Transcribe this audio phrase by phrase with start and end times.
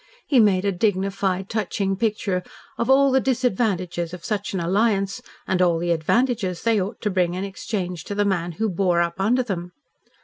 [0.25, 2.41] He made a dignified, touching picture
[2.75, 7.11] of all the disadvantages of such an alliance and all the advantages they ought to
[7.11, 9.73] bring in exchange to the man who bore up under them.